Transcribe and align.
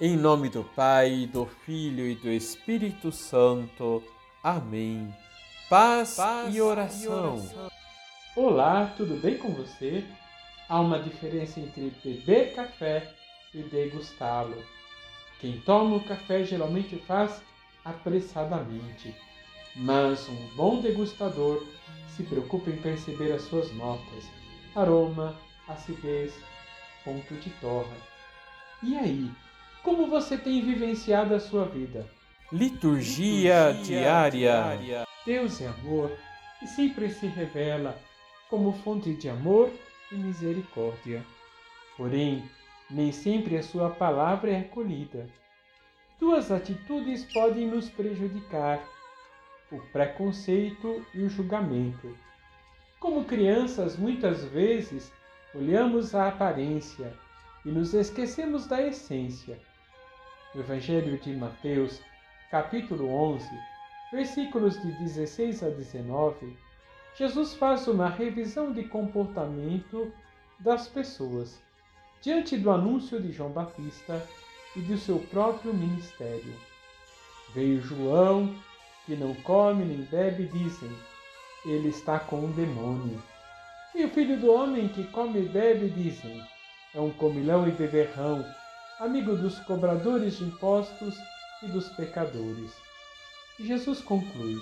Em 0.00 0.16
nome 0.16 0.48
do 0.48 0.64
Pai, 0.64 1.24
do 1.32 1.46
Filho 1.46 2.04
e 2.04 2.16
do 2.16 2.28
Espírito 2.28 3.12
Santo. 3.12 4.02
Amém. 4.42 5.14
Paz, 5.70 6.16
Paz 6.16 6.52
e, 6.52 6.60
oração. 6.60 7.04
e 7.04 7.08
oração. 7.08 7.70
Olá, 8.34 8.92
tudo 8.96 9.14
bem 9.22 9.38
com 9.38 9.54
você? 9.54 10.04
Há 10.68 10.80
uma 10.80 10.98
diferença 10.98 11.60
entre 11.60 11.92
beber 12.02 12.56
café 12.56 13.14
e 13.54 13.62
degustá-lo. 13.62 14.60
Quem 15.40 15.60
toma 15.60 15.94
o 15.94 16.04
café 16.04 16.42
geralmente 16.42 16.96
faz 17.06 17.40
apressadamente, 17.84 19.14
mas 19.76 20.28
um 20.28 20.56
bom 20.56 20.80
degustador 20.80 21.64
se 22.08 22.24
preocupa 22.24 22.68
em 22.68 22.78
perceber 22.78 23.30
as 23.30 23.42
suas 23.42 23.72
notas, 23.74 24.24
aroma, 24.74 25.38
acidez, 25.68 26.34
ponto 27.04 27.32
de 27.34 27.50
torra. 27.60 27.96
E 28.82 28.96
aí, 28.96 29.30
como 29.84 30.06
você 30.06 30.38
tem 30.38 30.62
vivenciado 30.62 31.34
a 31.34 31.38
sua 31.38 31.66
vida? 31.66 32.06
Liturgia, 32.50 33.68
Liturgia 33.68 33.82
diária. 33.84 34.30
diária. 34.30 35.06
Deus 35.26 35.60
é 35.60 35.66
amor 35.66 36.10
e 36.62 36.66
sempre 36.66 37.10
se 37.10 37.26
revela 37.26 37.94
como 38.48 38.72
fonte 38.72 39.14
de 39.14 39.28
amor 39.28 39.70
e 40.10 40.14
misericórdia. 40.14 41.22
Porém, 41.98 42.42
nem 42.90 43.12
sempre 43.12 43.58
a 43.58 43.62
sua 43.62 43.90
palavra 43.90 44.52
é 44.52 44.60
acolhida. 44.60 45.28
Duas 46.18 46.50
atitudes 46.50 47.30
podem 47.34 47.66
nos 47.66 47.90
prejudicar: 47.90 48.82
o 49.70 49.78
preconceito 49.92 51.04
e 51.12 51.20
o 51.20 51.28
julgamento. 51.28 52.16
Como 52.98 53.26
crianças, 53.26 53.98
muitas 53.98 54.46
vezes 54.46 55.12
olhamos 55.54 56.14
a 56.14 56.28
aparência 56.28 57.12
e 57.66 57.68
nos 57.68 57.92
esquecemos 57.92 58.66
da 58.66 58.80
essência 58.80 59.60
o 60.54 60.60
Evangelho 60.60 61.18
de 61.18 61.34
Mateus, 61.34 62.00
capítulo 62.50 63.08
11, 63.08 63.48
versículos 64.12 64.80
de 64.80 64.92
16 64.92 65.64
a 65.64 65.70
19, 65.70 66.56
Jesus 67.16 67.54
faz 67.54 67.88
uma 67.88 68.08
revisão 68.08 68.72
de 68.72 68.84
comportamento 68.84 70.12
das 70.60 70.86
pessoas 70.86 71.60
diante 72.20 72.56
do 72.56 72.70
anúncio 72.70 73.20
de 73.20 73.32
João 73.32 73.50
Batista 73.50 74.24
e 74.76 74.80
do 74.80 74.96
seu 74.96 75.18
próprio 75.18 75.74
ministério. 75.74 76.54
Veio 77.52 77.82
João, 77.82 78.54
que 79.06 79.16
não 79.16 79.34
come 79.34 79.84
nem 79.84 80.02
bebe, 80.02 80.46
dizem, 80.46 80.90
ele 81.66 81.88
está 81.88 82.18
com 82.18 82.36
um 82.36 82.52
demônio. 82.52 83.20
E 83.94 84.04
o 84.04 84.08
filho 84.08 84.38
do 84.38 84.52
homem 84.52 84.88
que 84.88 85.04
come 85.08 85.40
e 85.40 85.48
bebe, 85.48 85.88
dizem, 85.88 86.40
é 86.94 87.00
um 87.00 87.10
comilão 87.10 87.68
e 87.68 87.72
beberrão, 87.72 88.44
amigo 89.00 89.34
dos 89.36 89.58
cobradores 89.60 90.38
de 90.38 90.44
impostos 90.44 91.16
e 91.62 91.66
dos 91.66 91.88
pecadores. 91.90 92.72
E 93.58 93.66
Jesus 93.66 94.00
conclui: 94.00 94.56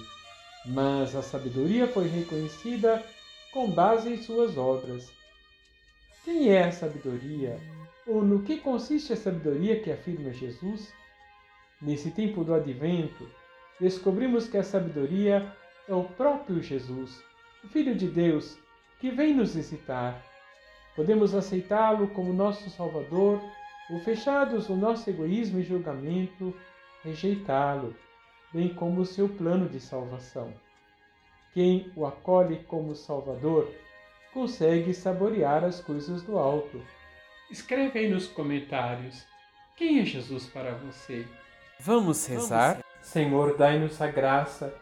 Mas 0.66 1.14
a 1.14 1.22
sabedoria 1.22 1.86
foi 1.86 2.08
reconhecida 2.08 3.04
com 3.52 3.70
base 3.70 4.10
em 4.10 4.22
suas 4.22 4.56
obras. 4.56 5.10
Quem 6.24 6.48
é 6.48 6.64
a 6.64 6.72
sabedoria? 6.72 7.58
Ou 8.06 8.22
no 8.22 8.42
que 8.42 8.58
consiste 8.58 9.12
a 9.12 9.16
sabedoria 9.16 9.80
que 9.80 9.90
afirma 9.90 10.32
Jesus? 10.32 10.92
Nesse 11.80 12.10
tempo 12.10 12.44
do 12.44 12.54
advento, 12.54 13.28
descobrimos 13.80 14.48
que 14.48 14.56
a 14.56 14.62
sabedoria 14.62 15.52
é 15.88 15.94
o 15.94 16.04
próprio 16.04 16.62
Jesus, 16.62 17.22
o 17.64 17.68
Filho 17.68 17.94
de 17.94 18.08
Deus, 18.08 18.56
que 19.00 19.10
vem 19.10 19.34
nos 19.34 19.54
visitar. 19.54 20.24
Podemos 20.94 21.34
aceitá-lo 21.34 22.08
como 22.08 22.32
nosso 22.32 22.70
Salvador 22.70 23.40
ou 23.92 24.00
fechados 24.00 24.68
no 24.68 24.76
nosso 24.76 25.08
egoísmo 25.10 25.60
e 25.60 25.62
julgamento, 25.62 26.56
rejeitá-lo, 27.04 27.94
bem 28.50 28.72
como 28.74 29.02
o 29.02 29.06
seu 29.06 29.28
plano 29.28 29.68
de 29.68 29.78
salvação. 29.78 30.54
Quem 31.52 31.92
o 31.94 32.06
acolhe 32.06 32.64
como 32.64 32.94
Salvador 32.94 33.70
consegue 34.32 34.94
saborear 34.94 35.62
as 35.62 35.82
coisas 35.82 36.22
do 36.22 36.38
alto. 36.38 36.80
Escreve 37.50 37.98
aí 37.98 38.08
nos 38.08 38.26
comentários 38.26 39.26
quem 39.76 40.00
é 40.00 40.04
Jesus 40.06 40.46
para 40.46 40.72
você. 40.72 41.26
Vamos 41.78 42.24
rezar? 42.26 42.82
Senhor, 43.02 43.58
dai-nos 43.58 44.00
a 44.00 44.06
graça 44.06 44.74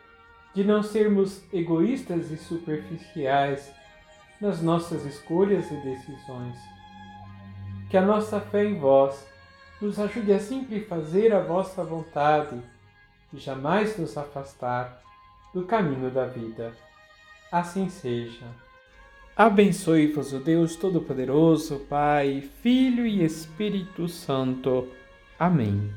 de 0.55 0.63
não 0.63 0.85
sermos 0.85 1.43
egoístas 1.53 2.31
e 2.31 2.37
superficiais 2.37 3.73
nas 4.41 4.63
nossas 4.63 5.05
escolhas 5.05 5.69
e 5.73 5.77
decisões 5.79 6.80
que 7.91 7.97
a 7.97 8.03
nossa 8.03 8.41
fé 8.41 8.65
em 8.65 8.79
vós 8.79 9.27
nos 9.83 9.99
ajude 9.99 10.33
a 10.33 10.39
sempre 10.39 10.81
fazer 10.81 11.35
a 11.35 11.41
vossa 11.41 11.83
vontade 11.83 12.57
e 13.33 13.39
jamais 13.39 13.99
nos 13.99 14.17
afastar 14.17 15.03
do 15.53 15.65
caminho 15.65 16.09
da 16.09 16.25
vida. 16.25 16.73
Assim 17.51 17.89
seja. 17.89 18.47
Abençoe-vos 19.37 20.33
o 20.33 20.39
Deus 20.39 20.77
Todo-Poderoso, 20.77 21.81
Pai, 21.89 22.49
Filho 22.63 23.05
e 23.05 23.25
Espírito 23.25 24.07
Santo. 24.07 24.87
Amém. 25.39 25.93